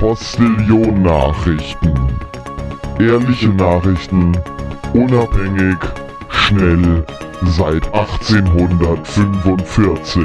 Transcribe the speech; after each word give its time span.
Postillion 0.00 1.02
Nachrichten. 1.02 1.92
Ehrliche 2.98 3.50
Nachrichten, 3.50 4.32
unabhängig, 4.94 5.76
schnell, 6.30 7.04
seit 7.44 7.84
1845. 7.92 10.24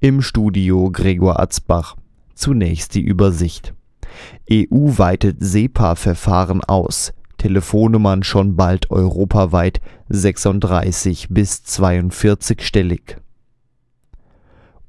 Im 0.00 0.20
Studio 0.20 0.90
Gregor 0.90 1.40
Atzbach. 1.40 1.96
Zunächst 2.34 2.94
die 2.94 3.00
Übersicht. 3.00 3.72
EU 4.50 4.98
weitet 4.98 5.38
SEPA-Verfahren 5.40 6.62
aus. 6.62 7.14
Telefonnummern 7.38 8.24
schon 8.24 8.56
bald 8.56 8.90
europaweit 8.90 9.80
36 10.10 11.28
bis 11.30 11.64
42 11.64 12.60
stellig. 12.60 13.16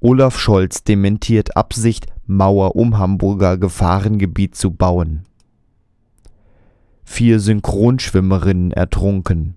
Olaf 0.06 0.38
Scholz 0.38 0.84
dementiert 0.84 1.56
Absicht, 1.56 2.08
Mauer 2.28 2.76
um 2.76 2.98
Hamburger 2.98 3.58
Gefahrengebiet 3.58 4.54
zu 4.54 4.72
bauen. 4.72 5.24
Vier 7.06 7.40
Synchronschwimmerinnen 7.40 8.72
ertrunken. 8.72 9.56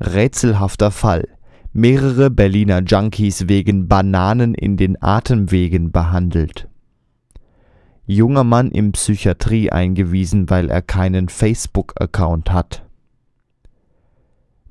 Rätselhafter 0.00 0.90
Fall. 0.90 1.28
Mehrere 1.74 2.30
Berliner 2.30 2.80
Junkies 2.80 3.46
wegen 3.46 3.88
Bananen 3.88 4.54
in 4.54 4.78
den 4.78 5.00
Atemwegen 5.02 5.92
behandelt. 5.92 6.66
Junger 8.06 8.44
Mann 8.44 8.70
in 8.70 8.92
Psychiatrie 8.92 9.70
eingewiesen, 9.70 10.48
weil 10.48 10.70
er 10.70 10.80
keinen 10.80 11.28
Facebook-Account 11.28 12.50
hat. 12.50 12.86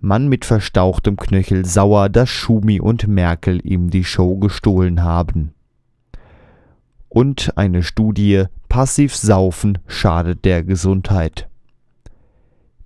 Mann 0.01 0.29
mit 0.29 0.45
verstauchtem 0.45 1.17
Knöchel 1.17 1.65
sauer, 1.65 2.09
dass 2.09 2.29
Schumi 2.29 2.79
und 2.79 3.07
Merkel 3.07 3.59
ihm 3.65 3.89
die 3.89 4.03
Show 4.03 4.37
gestohlen 4.37 5.03
haben. 5.03 5.53
Und 7.09 7.57
eine 7.57 7.83
Studie, 7.83 8.45
passiv 8.69 9.15
saufen 9.15 9.79
schadet 9.87 10.45
der 10.45 10.63
Gesundheit. 10.63 11.49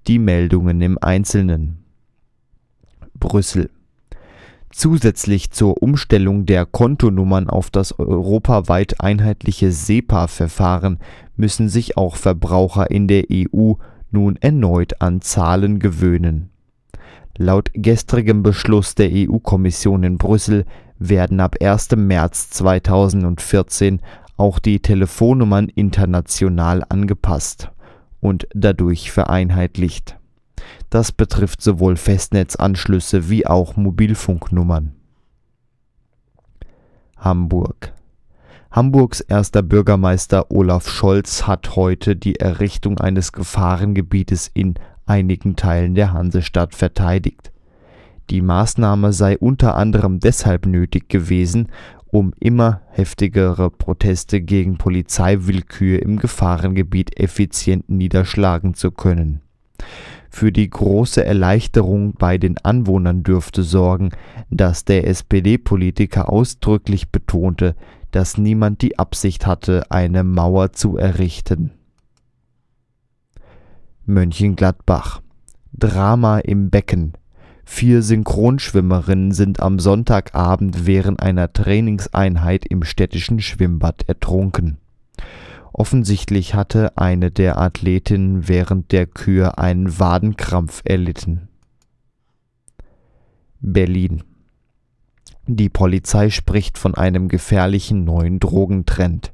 Die 0.08 0.18
Meldungen 0.18 0.82
im 0.82 0.98
Einzelnen. 1.00 1.84
Brüssel. 3.14 3.70
Zusätzlich 4.72 5.52
zur 5.52 5.84
Umstellung 5.84 6.48
der 6.48 6.66
Kontonummern 6.66 7.48
auf 7.48 7.70
das 7.70 8.00
europaweit 8.00 9.02
einheitliche 9.02 9.72
SEPA-Verfahren 9.72 10.98
müssen 11.36 11.70
sich 11.70 11.96
auch 11.96 12.16
Verbraucher 12.16 12.90
in 12.90 13.08
der 13.08 13.26
EU 13.32 13.74
nun 14.10 14.36
erneut 14.38 15.00
an 15.00 15.22
Zahlen 15.22 15.78
gewöhnen. 15.78 16.50
Laut 17.38 17.72
gestrigem 17.74 18.44
Beschluss 18.44 18.94
der 18.94 19.10
EU-Kommission 19.12 20.04
in 20.04 20.18
Brüssel 20.18 20.66
werden 21.00 21.40
ab 21.40 21.56
1. 21.62 21.96
März 21.96 22.52
2014 22.52 24.02
auch 24.38 24.60
die 24.60 24.82
Telefonnummern 24.82 25.70
international 25.70 26.84
angepasst 26.90 27.72
und 28.20 28.48
dadurch 28.54 29.12
vereinheitlicht. 29.12 30.18
Das 30.92 31.12
betrifft 31.12 31.62
sowohl 31.62 31.96
Festnetzanschlüsse 31.96 33.30
wie 33.30 33.48
auch 33.48 33.76
Mobilfunknummern. 33.76 34.94
Hamburg 37.18 37.94
Hamburgs 38.70 39.22
erster 39.22 39.62
Bürgermeister 39.62 40.52
Olaf 40.52 40.88
Scholz 40.90 41.46
hat 41.46 41.76
heute 41.76 42.16
die 42.16 42.40
Errichtung 42.40 43.00
eines 43.00 43.32
Gefahrengebietes 43.32 44.50
in 44.54 44.76
einigen 45.06 45.56
Teilen 45.56 45.96
der 45.96 46.14
Hansestadt 46.14 46.76
verteidigt. 46.76 47.52
Die 48.30 48.42
Maßnahme 48.42 49.14
sei 49.14 49.38
unter 49.38 49.76
anderem 49.76 50.20
deshalb 50.20 50.66
nötig 50.66 51.10
gewesen, 51.10 51.70
um 52.08 52.34
immer 52.40 52.82
heftigere 52.92 53.70
Proteste 53.70 54.42
gegen 54.42 54.78
Polizeiwillkür 54.78 56.02
im 56.02 56.20
Gefahrengebiet 56.20 57.20
effizient 57.20 57.90
niederschlagen 57.90 58.76
zu 58.76 58.92
können 58.92 59.42
für 60.34 60.52
die 60.52 60.68
große 60.68 61.24
Erleichterung 61.24 62.14
bei 62.14 62.40
den 62.40 62.58
Anwohnern 62.58 63.22
dürfte 63.22 63.62
sorgen, 63.62 64.10
dass 64.50 64.84
der 64.84 65.08
SPD-Politiker 65.08 66.28
ausdrücklich 66.28 67.12
betonte, 67.12 67.76
dass 68.10 68.40
niemand 68.40 68.82
die 68.82 68.98
Absicht 68.98 69.46
hatte, 69.46 69.92
eine 69.92 70.24
Mauer 70.24 70.74
zu 70.74 70.98
errichten. 70.98 71.72
Mönchengladbach 74.06 75.22
Drama 75.72 76.40
im 76.40 76.70
Becken 76.70 77.14
Vier 77.64 78.04
Synchronschwimmerinnen 78.04 79.32
sind 79.32 79.62
am 79.62 79.80
Sonntagabend 79.80 80.86
während 80.86 81.22
einer 81.22 81.54
Trainingseinheit 81.54 82.66
im 82.66 82.84
städtischen 82.84 83.40
Schwimmbad 83.40 84.04
ertrunken 84.10 84.78
Offensichtlich 85.72 86.54
hatte 86.54 86.98
eine 86.98 87.32
der 87.32 87.58
Athletinnen 87.58 88.48
während 88.50 88.92
der 88.92 89.08
Kür 89.08 89.58
einen 89.58 89.98
Wadenkrampf 89.98 90.82
erlitten. 90.84 91.48
Berlin 93.62 94.24
Die 95.48 95.70
Polizei 95.70 96.30
spricht 96.30 96.78
von 96.78 96.94
einem 96.94 97.30
gefährlichen 97.30 98.04
neuen 98.04 98.40
Drogentrend. 98.40 99.33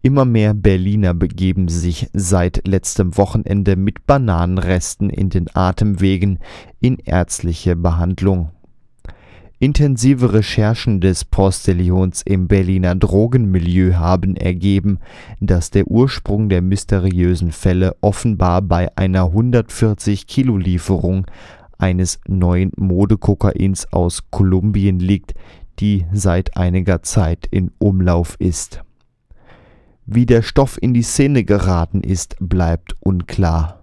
Immer 0.00 0.24
mehr 0.24 0.54
Berliner 0.54 1.12
begeben 1.12 1.68
sich 1.68 2.08
seit 2.12 2.66
letztem 2.66 3.16
Wochenende 3.16 3.76
mit 3.76 4.06
Bananenresten 4.06 5.10
in 5.10 5.28
den 5.28 5.46
Atemwegen 5.54 6.38
in 6.80 6.98
ärztliche 6.98 7.74
Behandlung 7.74 8.50
Intensive 9.60 10.34
Recherchen 10.34 11.00
des 11.00 11.24
Postillions 11.24 12.22
im 12.22 12.46
Berliner 12.46 12.94
Drogenmilieu 12.94 13.94
haben 13.94 14.36
ergeben, 14.36 15.00
dass 15.40 15.72
der 15.72 15.88
Ursprung 15.88 16.48
der 16.48 16.62
mysteriösen 16.62 17.50
Fälle 17.50 17.96
offenbar 18.00 18.62
bei 18.62 18.96
einer 18.96 19.24
140-Kilo-Lieferung 19.24 21.26
eines 21.76 22.20
neuen 22.28 22.70
Modekokains 22.76 23.92
aus 23.92 24.30
Kolumbien 24.30 25.00
liegt, 25.00 25.34
die 25.80 26.06
seit 26.12 26.56
einiger 26.56 27.02
Zeit 27.02 27.48
in 27.50 27.72
Umlauf 27.78 28.36
ist. 28.38 28.84
Wie 30.10 30.26
der 30.26 30.42
Stoff 30.42 30.78
in 30.80 30.94
die 30.94 31.02
Szene 31.02 31.44
geraten 31.44 32.00
ist, 32.00 32.36
bleibt 32.40 32.96
unklar. 33.00 33.80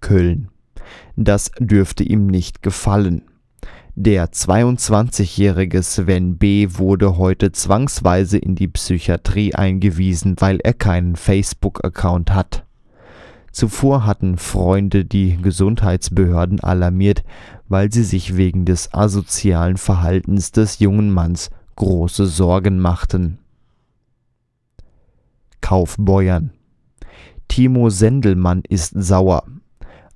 Köln 0.00 0.48
das 1.18 1.50
dürfte 1.58 2.04
ihm 2.04 2.28
nicht 2.28 2.62
gefallen. 2.62 3.22
Der 3.96 4.30
22-jährige 4.30 5.82
Sven 5.82 6.38
B. 6.38 6.68
wurde 6.74 7.18
heute 7.18 7.50
zwangsweise 7.50 8.38
in 8.38 8.54
die 8.54 8.68
Psychiatrie 8.68 9.54
eingewiesen, 9.54 10.36
weil 10.38 10.60
er 10.60 10.74
keinen 10.74 11.16
Facebook-Account 11.16 12.32
hat. 12.32 12.64
Zuvor 13.50 14.06
hatten 14.06 14.38
Freunde 14.38 15.04
die 15.04 15.36
Gesundheitsbehörden 15.42 16.60
alarmiert, 16.60 17.24
weil 17.66 17.92
sie 17.92 18.04
sich 18.04 18.36
wegen 18.36 18.64
des 18.64 18.94
asozialen 18.94 19.76
Verhaltens 19.76 20.52
des 20.52 20.78
jungen 20.78 21.10
Manns 21.10 21.50
große 21.78 22.26
Sorgen 22.26 22.80
machten. 22.80 23.38
Kaufbeuern 25.60 26.50
Timo 27.46 27.88
Sendelmann 27.88 28.62
ist 28.68 28.94
sauer. 28.96 29.44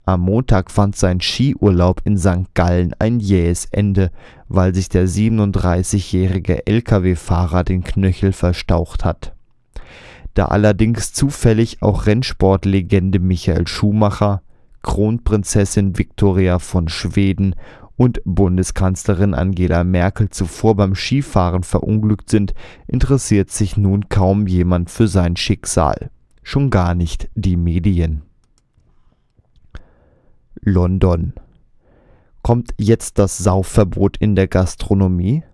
Am 0.04 0.22
Montag 0.22 0.72
fand 0.72 0.96
sein 0.96 1.20
Skiurlaub 1.20 2.00
in 2.04 2.18
St. 2.18 2.52
Gallen 2.54 2.94
ein 2.98 3.20
jähes 3.20 3.66
Ende, 3.66 4.10
weil 4.48 4.74
sich 4.74 4.88
der 4.88 5.06
37-jährige 5.06 6.66
Lkw-Fahrer 6.66 7.62
den 7.62 7.84
Knöchel 7.84 8.32
verstaucht 8.32 9.04
hat. 9.04 9.32
Da 10.34 10.46
allerdings 10.46 11.12
zufällig 11.12 11.80
auch 11.80 12.06
Rennsportlegende 12.06 13.20
Michael 13.20 13.68
Schumacher, 13.68 14.42
Kronprinzessin 14.82 15.96
Viktoria 15.96 16.58
von 16.58 16.88
Schweden 16.88 17.54
und 18.02 18.20
Bundeskanzlerin 18.24 19.32
Angela 19.32 19.84
Merkel 19.84 20.28
zuvor 20.28 20.74
beim 20.74 20.96
Skifahren 20.96 21.62
verunglückt 21.62 22.30
sind, 22.30 22.52
interessiert 22.88 23.52
sich 23.52 23.76
nun 23.76 24.08
kaum 24.08 24.48
jemand 24.48 24.90
für 24.90 25.06
sein 25.06 25.36
Schicksal, 25.36 26.10
schon 26.42 26.70
gar 26.70 26.96
nicht 26.96 27.30
die 27.36 27.56
Medien. 27.56 28.22
London. 30.60 31.34
Kommt 32.42 32.74
jetzt 32.76 33.20
das 33.20 33.38
Saufverbot 33.38 34.16
in 34.16 34.34
der 34.34 34.48
Gastronomie? 34.48 35.44